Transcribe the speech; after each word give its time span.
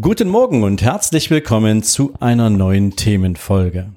Guten 0.00 0.28
Morgen 0.28 0.64
und 0.64 0.82
herzlich 0.82 1.30
willkommen 1.30 1.84
zu 1.84 2.14
einer 2.18 2.50
neuen 2.50 2.96
Themenfolge. 2.96 3.92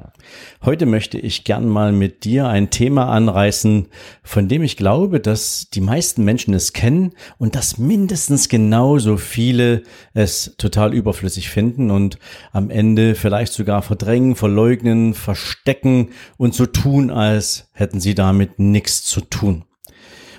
Heute 0.63 0.85
möchte 0.85 1.17
ich 1.17 1.43
gern 1.43 1.67
mal 1.67 1.91
mit 1.91 2.23
dir 2.23 2.47
ein 2.47 2.69
Thema 2.69 3.09
anreißen, 3.09 3.87
von 4.21 4.47
dem 4.47 4.61
ich 4.61 4.77
glaube, 4.77 5.19
dass 5.19 5.71
die 5.71 5.81
meisten 5.81 6.23
Menschen 6.23 6.53
es 6.53 6.73
kennen 6.73 7.13
und 7.39 7.55
dass 7.55 7.79
mindestens 7.79 8.47
genauso 8.47 9.17
viele 9.17 9.81
es 10.13 10.53
total 10.59 10.93
überflüssig 10.93 11.49
finden 11.49 11.89
und 11.89 12.19
am 12.51 12.69
Ende 12.69 13.15
vielleicht 13.15 13.53
sogar 13.53 13.81
verdrängen, 13.81 14.35
verleugnen, 14.35 15.15
verstecken 15.15 16.09
und 16.37 16.53
so 16.53 16.67
tun, 16.67 17.09
als 17.09 17.71
hätten 17.71 17.99
sie 17.99 18.13
damit 18.13 18.59
nichts 18.59 19.03
zu 19.03 19.21
tun. 19.21 19.66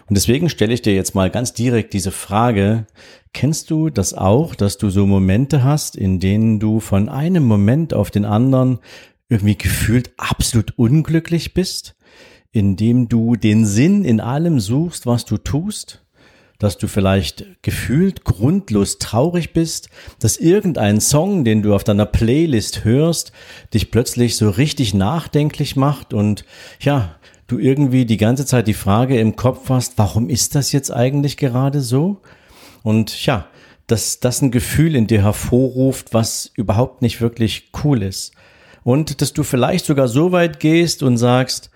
Und 0.09 0.17
deswegen 0.17 0.49
stelle 0.49 0.73
ich 0.73 0.83
dir 0.83 0.95
jetzt 0.95 1.15
mal 1.15 1.31
ganz 1.31 1.53
direkt 1.53 1.93
diese 1.93 2.13
Frage, 2.13 2.87
kennst 3.33 3.71
du 3.71 3.91
das 3.91 4.15
auch, 4.15 4.55
dass 4.55 4.79
du 4.79 4.89
so 4.89 5.07
Momente 5.07 5.63
hast, 5.63 5.97
in 5.97 6.19
denen 6.19 6.61
du 6.61 6.81
von 6.81 7.09
einem 7.09 7.45
Moment 7.45 7.93
auf 7.93 8.11
den 8.11 8.25
anderen 8.25 8.79
irgendwie 9.29 9.59
gefühlt 9.59 10.11
absolut 10.17 10.79
unglücklich 10.79 11.53
bist, 11.53 11.95
indem 12.53 13.09
du 13.09 13.37
den 13.37 13.67
Sinn 13.67 14.05
in 14.05 14.21
allem 14.21 14.61
suchst, 14.61 15.07
was 15.07 15.25
du 15.25 15.37
tust? 15.37 16.05
dass 16.59 16.77
du 16.77 16.89
vielleicht 16.89 17.63
gefühlt 17.63 18.25
grundlos 18.25 18.99
traurig 18.99 19.53
bist, 19.53 19.91
dass 20.19 20.37
irgendein 20.37 21.01
Song, 21.01 21.45
den 21.45 21.63
du 21.63 21.73
auf 21.73 21.85
deiner 21.85 22.07
Playlist 22.07 22.85
hörst, 22.85 23.33
dich 23.73 23.91
plötzlich 23.91 24.37
so 24.37 24.51
richtig 24.51 24.93
nachdenklich 24.93 25.77
macht? 25.77 26.13
Und 26.13 26.45
ja, 26.81 27.17
du 27.49 27.59
irgendwie 27.59 28.05
die 28.05 28.19
ganze 28.19 28.47
Zeit 28.47 28.69
die 28.69 28.75
Frage 28.75 29.19
im 29.19 29.35
Kopf 29.35 29.69
hast, 29.71 29.95
warum 29.97 30.29
ist 30.29 30.55
das 30.55 30.71
jetzt 30.71 30.93
eigentlich 30.93 31.37
gerade 31.37 31.81
so? 31.81 32.21
Und 32.85 33.27
ja, 33.27 33.49
dass 33.89 34.21
das 34.21 34.43
ein 34.43 34.51
Gefühl 34.51 34.95
in 34.95 35.07
dir 35.07 35.23
hervorruft, 35.23 36.15
was 36.15 36.53
überhaupt 36.55 37.03
nicht 37.03 37.21
wirklich 37.21 37.71
cool 37.83 38.03
ist. 38.03 38.33
Und 38.85 39.21
dass 39.21 39.33
du 39.33 39.43
vielleicht 39.43 39.87
sogar 39.87 40.09
so 40.09 40.31
weit 40.31 40.61
gehst 40.61 41.03
und 41.03 41.17
sagst, 41.17 41.71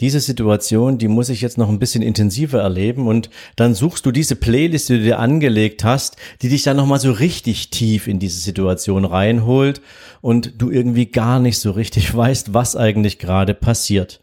diese 0.00 0.20
Situation, 0.20 0.98
die 0.98 1.08
muss 1.08 1.28
ich 1.28 1.40
jetzt 1.40 1.58
noch 1.58 1.68
ein 1.68 1.78
bisschen 1.78 2.02
intensiver 2.02 2.60
erleben 2.60 3.08
und 3.08 3.30
dann 3.56 3.74
suchst 3.74 4.06
du 4.06 4.12
diese 4.12 4.36
Playlist, 4.36 4.88
die 4.88 4.98
du 4.98 5.02
dir 5.04 5.18
angelegt 5.18 5.82
hast, 5.82 6.16
die 6.40 6.48
dich 6.48 6.62
dann 6.62 6.76
nochmal 6.76 7.00
so 7.00 7.10
richtig 7.10 7.70
tief 7.70 8.06
in 8.06 8.18
diese 8.18 8.38
Situation 8.38 9.04
reinholt 9.04 9.80
und 10.20 10.52
du 10.58 10.70
irgendwie 10.70 11.06
gar 11.06 11.40
nicht 11.40 11.58
so 11.58 11.72
richtig 11.72 12.14
weißt, 12.16 12.54
was 12.54 12.76
eigentlich 12.76 13.18
gerade 13.18 13.54
passiert. 13.54 14.20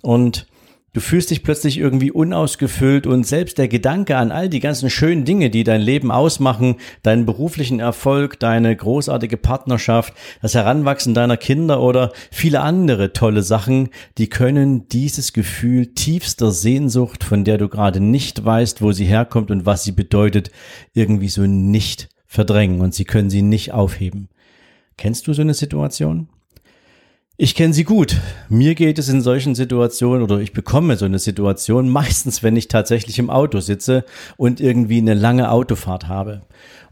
Und 0.00 0.46
Du 0.92 1.00
fühlst 1.00 1.30
dich 1.30 1.44
plötzlich 1.44 1.78
irgendwie 1.78 2.10
unausgefüllt 2.10 3.06
und 3.06 3.24
selbst 3.24 3.58
der 3.58 3.68
Gedanke 3.68 4.16
an 4.16 4.32
all 4.32 4.48
die 4.48 4.58
ganzen 4.58 4.90
schönen 4.90 5.24
Dinge, 5.24 5.48
die 5.48 5.62
dein 5.62 5.80
Leben 5.80 6.10
ausmachen, 6.10 6.76
deinen 7.04 7.26
beruflichen 7.26 7.78
Erfolg, 7.78 8.40
deine 8.40 8.74
großartige 8.74 9.36
Partnerschaft, 9.36 10.14
das 10.42 10.56
Heranwachsen 10.56 11.14
deiner 11.14 11.36
Kinder 11.36 11.80
oder 11.80 12.12
viele 12.32 12.60
andere 12.62 13.12
tolle 13.12 13.42
Sachen, 13.42 13.90
die 14.18 14.28
können 14.28 14.88
dieses 14.88 15.32
Gefühl 15.32 15.94
tiefster 15.94 16.50
Sehnsucht, 16.50 17.22
von 17.22 17.44
der 17.44 17.56
du 17.56 17.68
gerade 17.68 18.00
nicht 18.00 18.44
weißt, 18.44 18.82
wo 18.82 18.90
sie 18.90 19.04
herkommt 19.04 19.52
und 19.52 19.66
was 19.66 19.84
sie 19.84 19.92
bedeutet, 19.92 20.50
irgendwie 20.92 21.28
so 21.28 21.42
nicht 21.42 22.08
verdrängen 22.26 22.80
und 22.80 22.94
sie 22.94 23.04
können 23.04 23.30
sie 23.30 23.42
nicht 23.42 23.72
aufheben. 23.72 24.28
Kennst 24.96 25.28
du 25.28 25.34
so 25.34 25.42
eine 25.42 25.54
Situation? 25.54 26.28
Ich 27.42 27.54
kenne 27.54 27.72
sie 27.72 27.84
gut. 27.84 28.18
Mir 28.50 28.74
geht 28.74 28.98
es 28.98 29.08
in 29.08 29.22
solchen 29.22 29.54
Situationen 29.54 30.22
oder 30.22 30.40
ich 30.40 30.52
bekomme 30.52 30.98
so 30.98 31.06
eine 31.06 31.18
Situation 31.18 31.88
meistens, 31.88 32.42
wenn 32.42 32.54
ich 32.54 32.68
tatsächlich 32.68 33.18
im 33.18 33.30
Auto 33.30 33.60
sitze 33.60 34.04
und 34.36 34.60
irgendwie 34.60 34.98
eine 34.98 35.14
lange 35.14 35.50
Autofahrt 35.50 36.06
habe. 36.06 36.42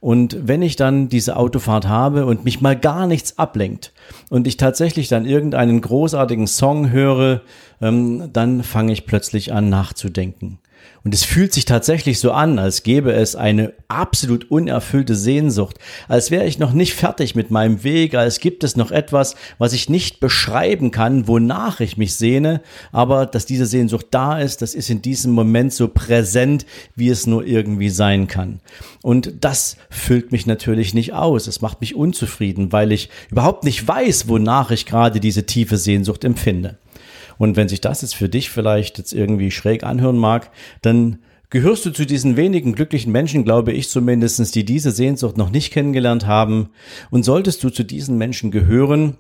Und 0.01 0.39
wenn 0.49 0.63
ich 0.63 0.77
dann 0.77 1.11
diese 1.11 1.37
Autofahrt 1.37 1.87
habe 1.87 2.25
und 2.25 2.47
mich 2.47 2.63
mal 2.63 2.79
gar 2.79 3.07
nichts 3.07 3.37
ablenkt 3.37 3.93
und 4.31 4.47
ich 4.47 4.57
tatsächlich 4.57 5.09
dann 5.09 5.27
irgendeinen 5.27 5.83
großartigen 5.83 6.47
Song 6.47 6.91
höre, 6.93 7.43
ähm, 7.83 8.31
dann 8.33 8.63
fange 8.63 8.95
ich 8.95 9.05
plötzlich 9.05 9.53
an 9.53 9.69
nachzudenken. 9.69 10.61
Und 11.05 11.15
es 11.15 11.25
fühlt 11.25 11.53
sich 11.53 11.65
tatsächlich 11.65 12.19
so 12.19 12.33
an, 12.33 12.59
als 12.59 12.83
gäbe 12.83 13.13
es 13.13 13.37
eine 13.37 13.73
absolut 13.89 14.51
unerfüllte 14.51 15.15
Sehnsucht, 15.15 15.79
als 16.09 16.31
wäre 16.31 16.45
ich 16.45 16.59
noch 16.59 16.73
nicht 16.73 16.95
fertig 16.95 17.35
mit 17.35 17.51
meinem 17.51 17.83
Weg, 17.83 18.15
als 18.15 18.41
gibt 18.41 18.65
es 18.65 18.77
noch 18.77 18.91
etwas, 18.91 19.35
was 19.59 19.73
ich 19.73 19.89
nicht 19.89 20.21
beschreiben 20.21 20.91
kann, 20.91 21.27
wonach 21.27 21.81
ich 21.81 21.97
mich 21.97 22.15
sehne, 22.15 22.61
aber 22.93 23.27
dass 23.27 23.47
diese 23.47 23.67
Sehnsucht 23.67 24.09
da 24.11 24.39
ist, 24.39 24.61
das 24.61 24.75
ist 24.75 24.91
in 24.91 25.01
diesem 25.01 25.33
Moment 25.33 25.73
so 25.73 25.89
präsent, 25.89 26.67
wie 26.95 27.09
es 27.09 27.27
nur 27.27 27.47
irgendwie 27.47 27.91
sein 27.91 28.27
kann. 28.27 28.61
Und 29.03 29.33
das 29.41 29.77
füllt 29.89 30.33
mich 30.33 30.47
natürlich 30.47 30.95
nicht 30.95 31.15
aus, 31.15 31.47
es 31.47 31.63
macht 31.63 31.81
mich 31.81 31.95
unzufrieden, 31.95 32.73
weil 32.73 32.93
ich 32.93 33.09
überhaupt 33.31 33.65
nicht 33.65 33.87
weiß, 33.87 34.29
wonach 34.29 34.71
ich 34.71 34.85
gerade 34.85 35.21
diese 35.21 35.47
tiefe 35.47 35.79
Sehnsucht 35.79 36.25
empfinde. 36.25 36.77
Und 37.39 37.57
wenn 37.57 37.69
sich 37.69 37.81
das 37.81 38.03
jetzt 38.03 38.15
für 38.15 38.29
dich 38.29 38.51
vielleicht 38.51 38.99
jetzt 38.99 39.13
irgendwie 39.13 39.51
schräg 39.51 39.85
anhören 39.85 40.19
mag, 40.19 40.51
dann 40.83 41.21
gehörst 41.51 41.87
du 41.87 41.91
zu 41.91 42.05
diesen 42.05 42.37
wenigen 42.37 42.75
glücklichen 42.75 43.13
Menschen, 43.13 43.45
glaube 43.45 43.73
ich 43.73 43.89
zumindestens, 43.89 44.51
die 44.51 44.65
diese 44.65 44.91
Sehnsucht 44.91 45.37
noch 45.37 45.51
nicht 45.51 45.73
kennengelernt 45.73 46.27
haben. 46.27 46.71
Und 47.11 47.25
solltest 47.25 47.65
du 47.65 47.71
zu 47.71 47.85
diesen 47.85 48.19
Menschen 48.19 48.51
gehören, 48.51 49.17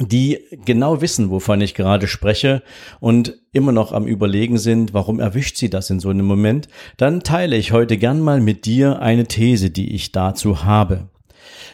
die 0.00 0.38
genau 0.64 1.00
wissen, 1.02 1.30
wovon 1.30 1.60
ich 1.60 1.74
gerade 1.74 2.08
spreche 2.08 2.62
und 2.98 3.38
immer 3.52 3.72
noch 3.72 3.92
am 3.92 4.06
Überlegen 4.06 4.56
sind, 4.58 4.94
warum 4.94 5.20
erwischt 5.20 5.58
sie 5.58 5.68
das 5.68 5.90
in 5.90 6.00
so 6.00 6.08
einem 6.08 6.24
Moment, 6.24 6.68
dann 6.96 7.22
teile 7.22 7.56
ich 7.56 7.72
heute 7.72 7.98
gern 7.98 8.20
mal 8.20 8.40
mit 8.40 8.64
dir 8.64 9.00
eine 9.00 9.26
These, 9.26 9.70
die 9.70 9.94
ich 9.94 10.10
dazu 10.10 10.64
habe. 10.64 11.10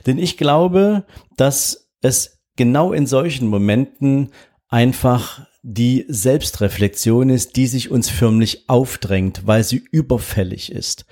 Denn 0.06 0.18
ich 0.18 0.36
glaube, 0.36 1.04
dass 1.36 1.90
es 2.00 2.40
genau 2.56 2.92
in 2.92 3.06
solchen 3.06 3.46
Momenten 3.48 4.30
einfach 4.68 5.46
die 5.70 6.06
Selbstreflexion 6.08 7.28
ist, 7.28 7.56
die 7.56 7.66
sich 7.66 7.90
uns 7.90 8.08
förmlich 8.08 8.64
aufdrängt, 8.68 9.46
weil 9.46 9.64
sie 9.64 9.84
überfällig 9.90 10.72
ist. 10.72 11.04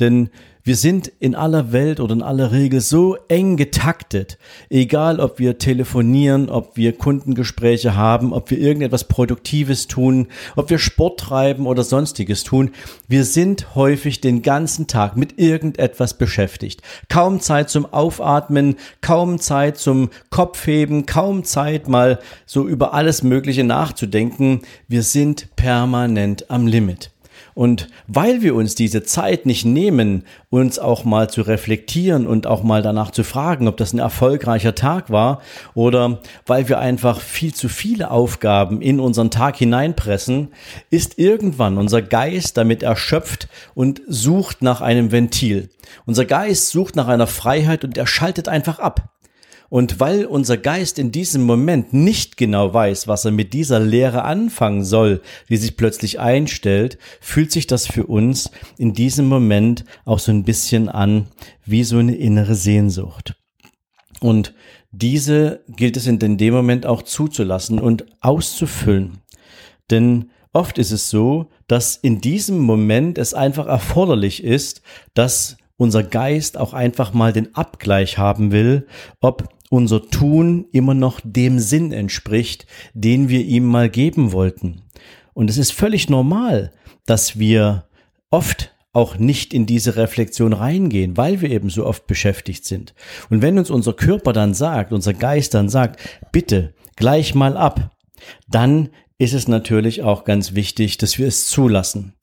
Denn 0.00 0.30
wir 0.62 0.76
sind 0.76 1.08
in 1.20 1.34
aller 1.34 1.72
Welt 1.72 2.00
oder 2.00 2.12
in 2.12 2.22
aller 2.22 2.52
Regel 2.52 2.80
so 2.80 3.16
eng 3.28 3.56
getaktet, 3.56 4.36
egal 4.68 5.18
ob 5.18 5.38
wir 5.38 5.58
telefonieren, 5.58 6.50
ob 6.50 6.76
wir 6.76 6.96
Kundengespräche 6.96 7.96
haben, 7.96 8.32
ob 8.32 8.50
wir 8.50 8.58
irgendetwas 8.58 9.04
Produktives 9.04 9.86
tun, 9.86 10.28
ob 10.56 10.68
wir 10.68 10.78
Sport 10.78 11.20
treiben 11.20 11.66
oder 11.66 11.82
sonstiges 11.82 12.44
tun. 12.44 12.72
Wir 13.08 13.24
sind 13.24 13.74
häufig 13.74 14.20
den 14.20 14.42
ganzen 14.42 14.86
Tag 14.86 15.16
mit 15.16 15.38
irgendetwas 15.38 16.18
beschäftigt. 16.18 16.82
Kaum 17.08 17.40
Zeit 17.40 17.70
zum 17.70 17.90
Aufatmen, 17.92 18.76
kaum 19.00 19.38
Zeit 19.38 19.78
zum 19.78 20.10
Kopfheben, 20.28 21.06
kaum 21.06 21.44
Zeit 21.44 21.88
mal 21.88 22.18
so 22.44 22.68
über 22.68 22.92
alles 22.92 23.22
Mögliche 23.22 23.64
nachzudenken. 23.64 24.60
Wir 24.88 25.02
sind 25.02 25.56
permanent 25.56 26.50
am 26.50 26.66
Limit. 26.66 27.10
Und 27.60 27.88
weil 28.06 28.40
wir 28.40 28.54
uns 28.54 28.74
diese 28.74 29.02
Zeit 29.02 29.44
nicht 29.44 29.66
nehmen, 29.66 30.24
uns 30.48 30.78
auch 30.78 31.04
mal 31.04 31.28
zu 31.28 31.42
reflektieren 31.42 32.26
und 32.26 32.46
auch 32.46 32.62
mal 32.62 32.80
danach 32.80 33.10
zu 33.10 33.22
fragen, 33.22 33.68
ob 33.68 33.76
das 33.76 33.92
ein 33.92 33.98
erfolgreicher 33.98 34.74
Tag 34.74 35.10
war 35.10 35.42
oder 35.74 36.20
weil 36.46 36.70
wir 36.70 36.78
einfach 36.78 37.20
viel 37.20 37.52
zu 37.52 37.68
viele 37.68 38.10
Aufgaben 38.10 38.80
in 38.80 38.98
unseren 38.98 39.30
Tag 39.30 39.58
hineinpressen, 39.58 40.48
ist 40.88 41.18
irgendwann 41.18 41.76
unser 41.76 42.00
Geist 42.00 42.56
damit 42.56 42.82
erschöpft 42.82 43.50
und 43.74 44.00
sucht 44.08 44.62
nach 44.62 44.80
einem 44.80 45.12
Ventil. 45.12 45.68
Unser 46.06 46.24
Geist 46.24 46.70
sucht 46.70 46.96
nach 46.96 47.08
einer 47.08 47.26
Freiheit 47.26 47.84
und 47.84 47.98
er 47.98 48.06
schaltet 48.06 48.48
einfach 48.48 48.78
ab. 48.78 49.19
Und 49.70 50.00
weil 50.00 50.26
unser 50.26 50.56
Geist 50.56 50.98
in 50.98 51.12
diesem 51.12 51.42
Moment 51.42 51.92
nicht 51.94 52.36
genau 52.36 52.74
weiß, 52.74 53.06
was 53.06 53.24
er 53.24 53.30
mit 53.30 53.54
dieser 53.54 53.78
Lehre 53.78 54.24
anfangen 54.24 54.84
soll, 54.84 55.22
die 55.48 55.56
sich 55.56 55.76
plötzlich 55.76 56.18
einstellt, 56.18 56.98
fühlt 57.20 57.52
sich 57.52 57.68
das 57.68 57.86
für 57.86 58.06
uns 58.06 58.50
in 58.78 58.94
diesem 58.94 59.26
Moment 59.26 59.84
auch 60.04 60.18
so 60.18 60.32
ein 60.32 60.42
bisschen 60.42 60.88
an 60.88 61.28
wie 61.64 61.84
so 61.84 61.98
eine 61.98 62.16
innere 62.16 62.56
Sehnsucht. 62.56 63.36
Und 64.20 64.54
diese 64.90 65.62
gilt 65.68 65.96
es 65.96 66.08
in 66.08 66.18
dem 66.18 66.52
Moment 66.52 66.84
auch 66.84 67.02
zuzulassen 67.02 67.78
und 67.78 68.06
auszufüllen. 68.20 69.18
Denn 69.88 70.30
oft 70.52 70.78
ist 70.78 70.90
es 70.90 71.10
so, 71.10 71.46
dass 71.68 71.94
in 71.94 72.20
diesem 72.20 72.58
Moment 72.58 73.18
es 73.18 73.34
einfach 73.34 73.68
erforderlich 73.68 74.42
ist, 74.42 74.82
dass 75.14 75.58
unser 75.76 76.02
Geist 76.02 76.58
auch 76.58 76.74
einfach 76.74 77.14
mal 77.14 77.32
den 77.32 77.54
Abgleich 77.54 78.18
haben 78.18 78.50
will, 78.50 78.88
ob 79.20 79.48
unser 79.70 80.10
Tun 80.10 80.66
immer 80.72 80.92
noch 80.92 81.20
dem 81.24 81.58
Sinn 81.58 81.92
entspricht, 81.92 82.66
den 82.92 83.30
wir 83.30 83.40
ihm 83.40 83.64
mal 83.64 83.88
geben 83.88 84.32
wollten. 84.32 84.82
Und 85.32 85.48
es 85.48 85.56
ist 85.56 85.72
völlig 85.72 86.10
normal, 86.10 86.72
dass 87.06 87.38
wir 87.38 87.86
oft 88.30 88.74
auch 88.92 89.16
nicht 89.16 89.54
in 89.54 89.66
diese 89.66 89.94
Reflexion 89.96 90.52
reingehen, 90.52 91.16
weil 91.16 91.40
wir 91.40 91.50
eben 91.50 91.70
so 91.70 91.86
oft 91.86 92.08
beschäftigt 92.08 92.64
sind. 92.64 92.94
Und 93.30 93.40
wenn 93.40 93.56
uns 93.56 93.70
unser 93.70 93.92
Körper 93.92 94.32
dann 94.32 94.52
sagt, 94.52 94.92
unser 94.92 95.14
Geist 95.14 95.54
dann 95.54 95.68
sagt, 95.68 96.00
bitte 96.32 96.74
gleich 96.96 97.34
mal 97.36 97.56
ab, 97.56 97.96
dann 98.48 98.90
ist 99.18 99.34
es 99.34 99.46
natürlich 99.46 100.02
auch 100.02 100.24
ganz 100.24 100.54
wichtig, 100.54 100.98
dass 100.98 101.18
wir 101.18 101.28
es 101.28 101.46
zulassen. 101.46 102.14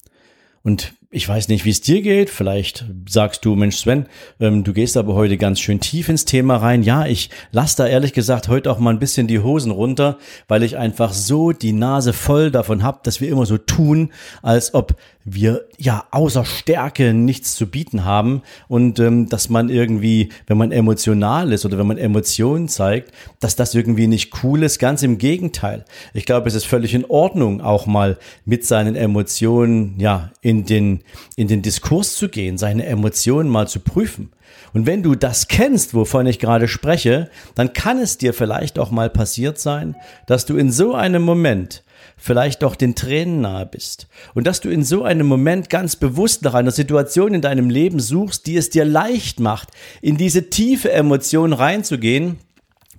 Und 0.63 0.93
ich 1.09 1.27
weiß 1.27 1.47
nicht, 1.47 1.63
wie 1.63 1.69
es 1.69 1.79
dir 1.79 2.01
geht. 2.01 2.29
Vielleicht 2.29 2.85
sagst 3.07 3.45
du, 3.45 3.55
Mensch, 3.55 3.77
Sven, 3.77 4.07
ähm, 4.41 4.65
du 4.65 4.73
gehst 4.73 4.97
aber 4.97 5.13
heute 5.13 5.37
ganz 5.37 5.61
schön 5.61 5.79
tief 5.79 6.09
ins 6.09 6.25
Thema 6.25 6.57
rein. 6.57 6.83
Ja, 6.83 7.05
ich 7.05 7.29
lasse 7.51 7.77
da 7.77 7.87
ehrlich 7.87 8.11
gesagt 8.11 8.49
heute 8.49 8.69
auch 8.69 8.79
mal 8.79 8.89
ein 8.89 8.99
bisschen 8.99 9.25
die 9.25 9.39
Hosen 9.39 9.71
runter, 9.71 10.17
weil 10.49 10.63
ich 10.63 10.77
einfach 10.77 11.13
so 11.13 11.53
die 11.53 11.71
Nase 11.71 12.11
voll 12.11 12.51
davon 12.51 12.83
hab, 12.83 13.03
dass 13.03 13.21
wir 13.21 13.29
immer 13.29 13.45
so 13.45 13.57
tun, 13.57 14.11
als 14.41 14.73
ob 14.73 14.95
wir 15.29 15.65
ja 15.77 16.05
außer 16.11 16.45
Stärke 16.45 17.13
nichts 17.13 17.55
zu 17.55 17.67
bieten 17.67 18.05
haben 18.05 18.41
und 18.69 18.99
ähm, 18.99 19.27
dass 19.27 19.49
man 19.49 19.69
irgendwie, 19.69 20.29
wenn 20.47 20.57
man 20.57 20.71
emotional 20.71 21.51
ist 21.51 21.65
oder 21.65 21.77
wenn 21.77 21.87
man 21.87 21.97
Emotionen 21.97 22.69
zeigt, 22.69 23.11
dass 23.41 23.57
das 23.57 23.75
irgendwie 23.75 24.07
nicht 24.07 24.43
cool 24.43 24.63
ist. 24.63 24.79
Ganz 24.79 25.03
im 25.03 25.17
Gegenteil. 25.17 25.83
Ich 26.13 26.25
glaube, 26.25 26.47
es 26.47 26.55
ist 26.55 26.65
völlig 26.65 26.93
in 26.93 27.05
Ordnung, 27.05 27.59
auch 27.59 27.85
mal 27.87 28.17
mit 28.45 28.65
seinen 28.65 28.95
Emotionen 28.95 29.99
ja 29.99 30.31
in 30.41 30.65
den 30.65 30.96
in 31.35 31.47
den 31.47 31.61
Diskurs 31.61 32.15
zu 32.15 32.29
gehen, 32.29 32.57
seine 32.57 32.85
Emotionen 32.85 33.49
mal 33.49 33.67
zu 33.67 33.79
prüfen. 33.79 34.31
Und 34.73 34.85
wenn 34.85 35.03
du 35.03 35.15
das 35.15 35.47
kennst, 35.47 35.93
wovon 35.93 36.27
ich 36.27 36.39
gerade 36.39 36.67
spreche, 36.67 37.29
dann 37.55 37.73
kann 37.73 37.99
es 37.99 38.17
dir 38.17 38.33
vielleicht 38.33 38.79
auch 38.79 38.91
mal 38.91 39.09
passiert 39.09 39.59
sein, 39.59 39.95
dass 40.25 40.45
du 40.45 40.57
in 40.57 40.71
so 40.71 40.93
einem 40.93 41.23
Moment 41.23 41.83
vielleicht 42.17 42.63
doch 42.63 42.75
den 42.75 42.95
Tränen 42.95 43.41
nahe 43.41 43.65
bist 43.65 44.07
und 44.33 44.47
dass 44.47 44.59
du 44.59 44.69
in 44.69 44.83
so 44.83 45.03
einem 45.03 45.27
Moment 45.27 45.69
ganz 45.69 45.95
bewusst 45.95 46.43
nach 46.43 46.55
einer 46.55 46.71
Situation 46.71 47.33
in 47.33 47.41
deinem 47.41 47.69
Leben 47.69 47.99
suchst, 47.99 48.47
die 48.47 48.57
es 48.57 48.69
dir 48.69 48.85
leicht 48.85 49.39
macht, 49.39 49.69
in 50.01 50.17
diese 50.17 50.49
tiefe 50.49 50.91
Emotion 50.91 51.53
reinzugehen 51.53 52.37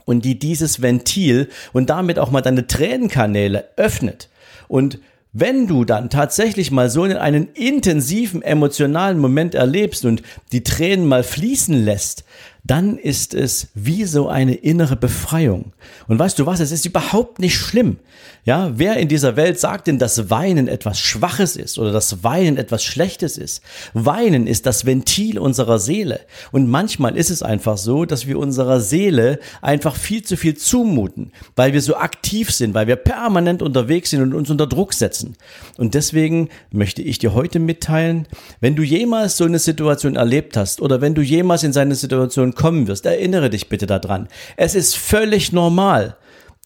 und 0.04 0.24
die 0.24 0.38
dieses 0.38 0.80
Ventil 0.82 1.48
und 1.72 1.90
damit 1.90 2.18
auch 2.18 2.30
mal 2.30 2.40
deine 2.40 2.66
Tränenkanäle 2.66 3.68
öffnet 3.76 4.28
und 4.68 5.00
wenn 5.32 5.66
du 5.66 5.84
dann 5.84 6.10
tatsächlich 6.10 6.70
mal 6.70 6.88
so 6.88 7.04
in 7.04 7.16
einen 7.16 7.48
intensiven 7.52 8.42
emotionalen 8.42 9.18
Moment 9.18 9.54
erlebst 9.54 10.04
und 10.04 10.22
die 10.52 10.62
Tränen 10.62 11.06
mal 11.06 11.22
fließen 11.22 11.84
lässt, 11.84 12.24
dann 12.64 12.98
ist 12.98 13.34
es 13.34 13.68
wie 13.74 14.04
so 14.04 14.28
eine 14.28 14.54
innere 14.54 14.96
Befreiung. 14.96 15.72
Und 16.06 16.18
weißt 16.18 16.38
du 16.38 16.46
was, 16.46 16.60
es 16.60 16.72
ist 16.72 16.86
überhaupt 16.86 17.38
nicht 17.38 17.56
schlimm. 17.56 17.98
Ja, 18.44 18.72
wer 18.76 18.96
in 18.96 19.08
dieser 19.08 19.36
Welt 19.36 19.60
sagt 19.60 19.88
denn, 19.88 19.98
dass 19.98 20.30
Weinen 20.30 20.68
etwas 20.68 20.98
Schwaches 20.98 21.54
ist 21.54 21.78
oder 21.78 21.92
dass 21.92 22.24
Weinen 22.24 22.56
etwas 22.56 22.82
Schlechtes 22.82 23.36
ist? 23.36 23.62
Weinen 23.92 24.46
ist 24.46 24.64
das 24.64 24.86
Ventil 24.86 25.38
unserer 25.38 25.78
Seele. 25.78 26.20
Und 26.50 26.66
manchmal 26.66 27.16
ist 27.16 27.30
es 27.30 27.42
einfach 27.42 27.76
so, 27.76 28.06
dass 28.06 28.26
wir 28.26 28.38
unserer 28.38 28.80
Seele 28.80 29.38
einfach 29.60 29.96
viel 29.96 30.22
zu 30.22 30.36
viel 30.36 30.56
zumuten, 30.56 31.32
weil 31.56 31.74
wir 31.74 31.82
so 31.82 31.96
aktiv 31.96 32.50
sind, 32.50 32.72
weil 32.74 32.86
wir 32.86 32.96
permanent 32.96 33.60
unterwegs 33.60 34.10
sind 34.10 34.22
und 34.22 34.32
uns 34.32 34.48
unter 34.48 34.66
Druck 34.66 34.94
setzen. 34.94 35.36
Und 35.76 35.94
deswegen 35.94 36.48
möchte 36.70 37.02
ich 37.02 37.18
dir 37.18 37.34
heute 37.34 37.58
mitteilen, 37.58 38.26
wenn 38.60 38.76
du 38.76 38.82
jemals 38.82 39.36
so 39.36 39.44
eine 39.44 39.58
Situation 39.58 40.16
erlebt 40.16 40.56
hast 40.56 40.80
oder 40.80 41.00
wenn 41.00 41.14
du 41.14 41.20
jemals 41.20 41.64
in 41.64 41.72
seine 41.72 41.94
Situation 41.94 42.47
kommen 42.54 42.86
wirst, 42.86 43.06
erinnere 43.06 43.50
dich 43.50 43.68
bitte 43.68 43.86
daran. 43.86 44.28
Es 44.56 44.74
ist 44.74 44.96
völlig 44.96 45.52
normal, 45.52 46.16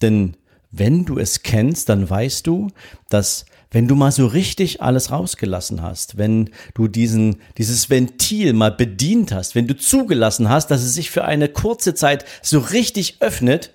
denn 0.00 0.36
wenn 0.70 1.04
du 1.04 1.18
es 1.18 1.42
kennst, 1.42 1.88
dann 1.88 2.08
weißt 2.08 2.46
du, 2.46 2.68
dass 3.08 3.44
wenn 3.70 3.88
du 3.88 3.94
mal 3.94 4.12
so 4.12 4.26
richtig 4.26 4.82
alles 4.82 5.10
rausgelassen 5.10 5.82
hast, 5.82 6.18
wenn 6.18 6.50
du 6.74 6.88
diesen, 6.88 7.36
dieses 7.56 7.88
Ventil 7.88 8.52
mal 8.52 8.70
bedient 8.70 9.32
hast, 9.32 9.54
wenn 9.54 9.66
du 9.66 9.76
zugelassen 9.76 10.50
hast, 10.50 10.70
dass 10.70 10.82
es 10.82 10.94
sich 10.94 11.10
für 11.10 11.24
eine 11.24 11.48
kurze 11.48 11.94
Zeit 11.94 12.26
so 12.42 12.58
richtig 12.58 13.16
öffnet, 13.20 13.72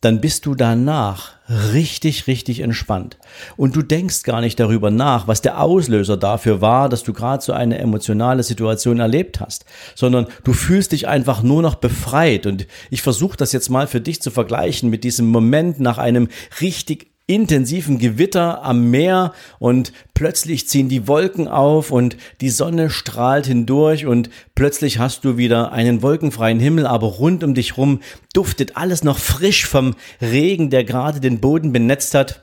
dann 0.00 0.20
bist 0.20 0.46
du 0.46 0.54
danach 0.54 1.32
richtig, 1.72 2.26
richtig 2.26 2.60
entspannt. 2.60 3.18
Und 3.56 3.76
du 3.76 3.82
denkst 3.82 4.22
gar 4.22 4.40
nicht 4.40 4.58
darüber 4.58 4.90
nach, 4.90 5.28
was 5.28 5.42
der 5.42 5.60
Auslöser 5.60 6.16
dafür 6.16 6.60
war, 6.60 6.88
dass 6.88 7.02
du 7.02 7.12
gerade 7.12 7.42
so 7.42 7.52
eine 7.52 7.78
emotionale 7.78 8.42
Situation 8.42 9.00
erlebt 9.00 9.40
hast, 9.40 9.64
sondern 9.94 10.26
du 10.44 10.52
fühlst 10.52 10.92
dich 10.92 11.08
einfach 11.08 11.42
nur 11.42 11.60
noch 11.60 11.74
befreit. 11.74 12.46
Und 12.46 12.66
ich 12.90 13.02
versuche 13.02 13.36
das 13.36 13.52
jetzt 13.52 13.68
mal 13.68 13.86
für 13.86 14.00
dich 14.00 14.22
zu 14.22 14.30
vergleichen 14.30 14.88
mit 14.90 15.04
diesem 15.04 15.28
Moment 15.28 15.80
nach 15.80 15.98
einem 15.98 16.28
richtig 16.60 17.09
intensiven 17.30 18.00
Gewitter 18.00 18.64
am 18.64 18.90
Meer 18.90 19.32
und 19.60 19.92
plötzlich 20.14 20.66
ziehen 20.66 20.88
die 20.88 21.06
Wolken 21.06 21.46
auf 21.46 21.92
und 21.92 22.16
die 22.40 22.50
Sonne 22.50 22.90
strahlt 22.90 23.46
hindurch 23.46 24.04
und 24.04 24.30
plötzlich 24.56 24.98
hast 24.98 25.24
du 25.24 25.36
wieder 25.36 25.70
einen 25.70 26.02
wolkenfreien 26.02 26.58
Himmel, 26.58 26.88
aber 26.88 27.06
rund 27.06 27.44
um 27.44 27.54
dich 27.54 27.76
rum 27.76 28.00
duftet 28.34 28.76
alles 28.76 29.04
noch 29.04 29.18
frisch 29.18 29.64
vom 29.64 29.94
Regen, 30.20 30.70
der 30.70 30.82
gerade 30.82 31.20
den 31.20 31.38
Boden 31.38 31.72
benetzt 31.72 32.14
hat. 32.14 32.42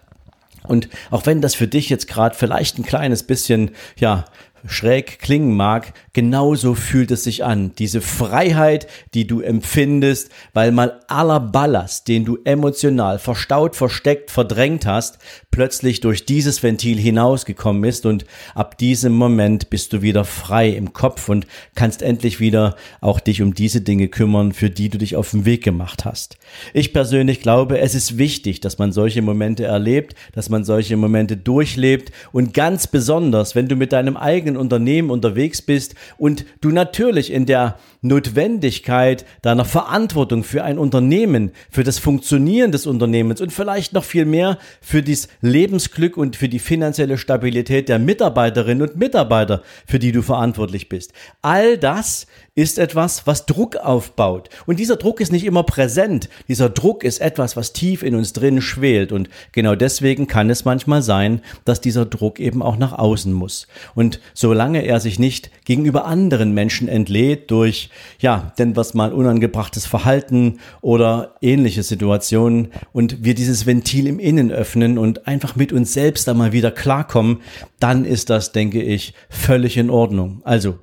Und 0.64 0.88
auch 1.12 1.26
wenn 1.26 1.42
das 1.42 1.54
für 1.54 1.68
dich 1.68 1.90
jetzt 1.90 2.08
gerade 2.08 2.36
vielleicht 2.36 2.78
ein 2.78 2.86
kleines 2.86 3.24
bisschen, 3.24 3.72
ja, 3.98 4.26
schräg 4.66 5.20
klingen 5.20 5.56
mag, 5.56 5.94
genauso 6.14 6.74
fühlt 6.74 7.12
es 7.12 7.24
sich 7.24 7.44
an. 7.44 7.74
Diese 7.78 8.02
Freiheit, 8.02 8.88
die 9.14 9.28
du 9.28 9.42
empfindest, 9.42 10.30
weil 10.54 10.72
mal 10.72 11.00
aller 11.08 11.40
Ballast, 11.40 12.08
den 12.08 12.26
du 12.26 12.38
emotional 12.44 13.20
verstaut, 13.20 13.76
versteckt, 13.76 14.32
verdrängt 14.32 14.86
hast, 14.86 15.20
plötzlich 15.52 16.02
durch 16.02 16.26
dieses 16.26 16.64
Ventil 16.64 16.98
hinausgekommen 16.98 17.84
ist 17.84 18.06
und 18.06 18.26
ab 18.56 18.78
diesem 18.78 19.14
Moment 19.14 19.70
bist 19.70 19.94
du 19.94 20.02
wieder 20.02 20.26
frei 20.26 20.70
im 20.70 20.94
Kopf 20.94 21.30
und 21.30 21.48
kannst 21.76 22.02
endlich 22.02 22.40
wieder 22.40 22.76
auch 23.02 23.20
dich 23.20 23.42
um 23.42 23.54
diese 23.54 23.82
Dinge 23.82 24.08
kümmern, 24.08 24.52
für 24.52 24.70
die 24.70 24.90
du 24.90 24.98
dich 24.98 25.16
auf 25.16 25.32
den 25.32 25.46
Weg 25.46 25.64
gemacht 25.64 26.06
hast. 26.06 26.38
Ich 26.74 26.94
persönlich 26.94 27.42
glaube, 27.42 27.80
es 27.80 27.96
ist 27.96 28.18
wichtig, 28.18 28.62
dass 28.62 28.78
man 28.78 28.92
solche 28.92 29.22
Momente 29.22 29.66
erlebt, 29.66 30.16
dass 30.34 30.50
man 30.50 30.64
solche 30.64 30.98
Momente 30.98 31.38
durchlebt 31.38 32.12
und 32.32 32.54
ganz 32.54 32.88
besonders, 32.88 33.56
wenn 33.56 33.68
du 33.68 33.76
mit 33.76 33.94
deinem 33.94 34.18
eigenen 34.18 34.47
Unternehmen 34.56 35.10
unterwegs 35.10 35.62
bist 35.62 35.96
und 36.18 36.46
du 36.62 36.70
natürlich 36.70 37.32
in 37.34 37.46
der 37.46 37.78
Notwendigkeit 38.08 39.26
deiner 39.42 39.66
Verantwortung 39.66 40.44
für 40.44 40.64
ein 40.64 40.78
Unternehmen, 40.78 41.52
für 41.70 41.84
das 41.84 42.00
Funktionieren 42.00 42.72
des 42.72 42.88
Unternehmens 42.88 43.42
und 43.42 43.54
vielleicht 43.54 43.94
noch 43.94 44.04
viel 44.04 44.26
mehr 44.26 44.58
für 44.82 45.04
das 45.04 45.28
Lebensglück 45.42 46.18
und 46.18 46.36
für 46.36 46.50
die 46.50 46.60
finanzielle 46.60 47.18
Stabilität 47.18 47.90
der 47.90 48.00
Mitarbeiterinnen 48.00 48.88
und 48.88 48.98
Mitarbeiter, 48.98 49.62
für 49.86 50.00
die 50.00 50.12
du 50.12 50.22
verantwortlich 50.22 50.90
bist. 50.90 51.14
All 51.42 51.78
das 51.78 52.28
ist 52.58 52.80
etwas, 52.80 53.28
was 53.28 53.46
Druck 53.46 53.76
aufbaut. 53.76 54.50
Und 54.66 54.80
dieser 54.80 54.96
Druck 54.96 55.22
ist 55.22 55.32
nicht 55.32 55.46
immer 55.46 55.62
präsent. 55.62 56.28
Dieser 56.48 56.70
Druck 56.70 57.04
ist 57.04 57.22
etwas, 57.22 57.56
was 57.56 57.72
tief 57.72 58.02
in 58.02 58.16
uns 58.16 58.34
drin 58.34 58.62
schwelt. 58.62 59.12
Und 59.12 59.30
genau 59.52 59.76
deswegen 59.76 60.26
kann 60.26 60.50
es 60.50 60.66
manchmal 60.66 61.04
sein, 61.04 61.42
dass 61.66 61.82
dieser 61.82 62.08
Druck 62.08 62.40
eben 62.40 62.64
auch 62.64 62.78
nach 62.78 62.94
außen 62.94 63.32
muss. 63.32 63.68
Und 63.94 64.20
solange 64.34 64.84
er 64.84 65.00
sich 65.00 65.20
nicht 65.20 65.52
gegenüber 65.66 66.06
anderen 66.06 66.56
Menschen 66.56 66.88
entlädt 66.88 67.52
durch, 67.52 67.92
ja, 68.20 68.54
denn 68.58 68.76
was 68.76 68.94
mal 68.94 69.14
unangebrachtes 69.14 69.86
Verhalten 69.86 70.60
oder 70.82 71.36
ähnliche 71.42 71.84
Situationen 71.84 72.70
und 72.94 73.24
wir 73.24 73.36
dieses 73.36 73.66
Ventil 73.66 74.08
im 74.08 74.20
Innen 74.20 74.52
öffnen 74.52 74.98
und 74.98 75.28
einfach 75.28 75.56
mit 75.56 75.74
uns 75.74 75.94
selbst 75.94 76.28
einmal 76.30 76.52
wieder 76.52 76.72
klarkommen, 76.72 77.42
dann 77.80 78.06
ist 78.06 78.30
das, 78.30 78.52
denke 78.52 78.82
ich, 78.82 79.14
völlig 79.30 79.78
in 79.78 79.90
Ordnung. 79.90 80.42
Also 80.44 80.80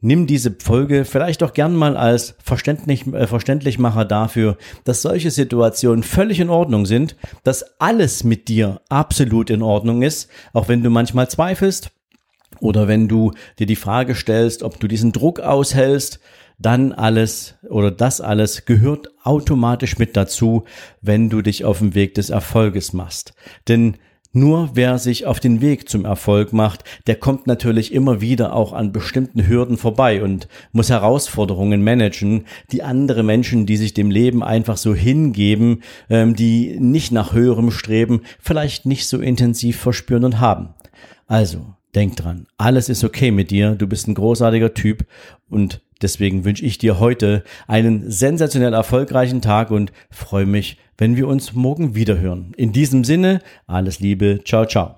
nimm 0.00 0.26
diese 0.26 0.54
Folge 0.58 1.04
vielleicht 1.04 1.42
auch 1.42 1.52
gern 1.52 1.74
mal 1.74 1.96
als 1.96 2.34
verständlich, 2.42 3.06
äh, 3.06 3.26
Verständlichmacher 3.26 4.04
dafür, 4.04 4.56
dass 4.84 5.02
solche 5.02 5.30
Situationen 5.30 6.02
völlig 6.02 6.40
in 6.40 6.50
Ordnung 6.50 6.86
sind, 6.86 7.16
dass 7.44 7.80
alles 7.80 8.24
mit 8.24 8.48
dir 8.48 8.80
absolut 8.88 9.50
in 9.50 9.62
Ordnung 9.62 10.02
ist, 10.02 10.28
auch 10.52 10.68
wenn 10.68 10.82
du 10.82 10.90
manchmal 10.90 11.28
zweifelst 11.28 11.90
oder 12.60 12.88
wenn 12.88 13.08
du 13.08 13.32
dir 13.58 13.66
die 13.66 13.76
Frage 13.76 14.14
stellst, 14.14 14.62
ob 14.62 14.80
du 14.80 14.88
diesen 14.88 15.12
Druck 15.12 15.40
aushältst, 15.40 16.20
dann 16.58 16.92
alles 16.92 17.54
oder 17.68 17.90
das 17.90 18.20
alles 18.20 18.64
gehört 18.64 19.08
automatisch 19.22 19.98
mit 19.98 20.16
dazu, 20.16 20.64
wenn 21.00 21.30
du 21.30 21.42
dich 21.42 21.64
auf 21.64 21.78
dem 21.78 21.94
Weg 21.94 22.14
des 22.14 22.30
Erfolges 22.30 22.92
machst. 22.92 23.34
Denn 23.68 23.96
nur 24.32 24.70
wer 24.74 24.98
sich 24.98 25.24
auf 25.24 25.40
den 25.40 25.62
Weg 25.62 25.88
zum 25.88 26.04
Erfolg 26.04 26.52
macht, 26.52 26.84
der 27.06 27.16
kommt 27.16 27.46
natürlich 27.46 27.94
immer 27.94 28.20
wieder 28.20 28.54
auch 28.54 28.74
an 28.74 28.92
bestimmten 28.92 29.48
Hürden 29.48 29.78
vorbei 29.78 30.22
und 30.22 30.48
muss 30.70 30.90
Herausforderungen 30.90 31.82
managen, 31.82 32.44
die 32.70 32.82
andere 32.82 33.22
Menschen, 33.22 33.64
die 33.64 33.78
sich 33.78 33.94
dem 33.94 34.10
Leben 34.10 34.42
einfach 34.42 34.76
so 34.76 34.94
hingeben, 34.94 35.82
ähm, 36.10 36.36
die 36.36 36.78
nicht 36.78 37.10
nach 37.10 37.32
höherem 37.32 37.70
streben, 37.70 38.20
vielleicht 38.38 38.84
nicht 38.84 39.08
so 39.08 39.18
intensiv 39.18 39.78
verspüren 39.78 40.24
und 40.24 40.40
haben. 40.40 40.74
Also, 41.26 41.74
denk 41.94 42.16
dran, 42.16 42.46
alles 42.56 42.88
ist 42.88 43.04
okay 43.04 43.30
mit 43.30 43.50
dir, 43.50 43.74
du 43.74 43.86
bist 43.86 44.08
ein 44.08 44.14
großartiger 44.14 44.74
Typ 44.74 45.06
und 45.48 45.80
deswegen 46.02 46.44
wünsche 46.44 46.64
ich 46.64 46.78
dir 46.78 47.00
heute 47.00 47.44
einen 47.66 48.10
sensationell 48.10 48.74
erfolgreichen 48.74 49.42
Tag 49.42 49.70
und 49.70 49.92
freue 50.10 50.46
mich, 50.46 50.78
wenn 50.96 51.16
wir 51.16 51.28
uns 51.28 51.54
morgen 51.54 51.94
wieder 51.94 52.18
hören. 52.18 52.52
In 52.56 52.72
diesem 52.72 53.04
Sinne, 53.04 53.40
alles 53.66 54.00
Liebe, 54.00 54.40
ciao, 54.44 54.66
ciao. 54.66 54.97